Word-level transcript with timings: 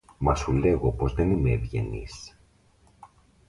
Μα 0.17 0.35
σου 0.35 0.51
λέγω 0.51 0.91
πως 0.91 1.13
δεν 1.13 1.31
είμαι 1.31 1.51
ευγενής 1.51 2.35